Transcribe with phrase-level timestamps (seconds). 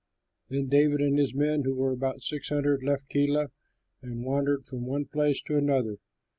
[0.49, 3.51] Then David and his men, who were about six hundred, left Keilah,
[4.01, 5.97] and wandered from one place to another.